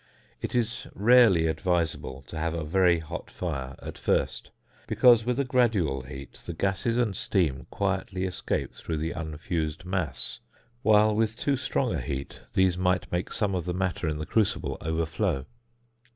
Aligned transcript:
It 0.41 0.55
is 0.55 0.87
rarely 0.95 1.45
advisable 1.45 2.23
to 2.23 2.39
have 2.39 2.55
a 2.55 2.63
very 2.63 2.97
hot 2.97 3.29
fire 3.29 3.75
at 3.83 3.99
first, 3.99 4.49
because 4.87 5.25
with 5.25 5.39
a 5.39 5.43
gradual 5.43 6.01
heat 6.01 6.39
the 6.47 6.53
gases 6.55 6.97
and 6.97 7.15
steam 7.15 7.67
quietly 7.69 8.23
escape 8.25 8.73
through 8.73 8.97
the 8.97 9.11
unfused 9.11 9.85
mass, 9.85 10.39
while 10.81 11.15
with 11.15 11.35
too 11.35 11.55
strong 11.55 11.93
a 11.93 12.01
heat 12.01 12.41
these 12.53 12.79
might 12.79 13.11
make 13.11 13.31
some 13.31 13.53
of 13.53 13.65
the 13.65 13.75
matter 13.75 14.07
in 14.09 14.17
the 14.17 14.25
crucible 14.25 14.75
overflow. 14.81 15.45